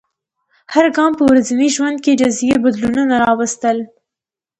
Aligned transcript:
هر 0.73 0.85
ګام 0.95 1.11
په 1.19 1.23
ورځني 1.29 1.67
ژوند 1.75 1.97
کې 2.03 2.19
جزیي 2.21 2.55
بدلونونه 2.63 3.15
راوستل. 3.25 3.77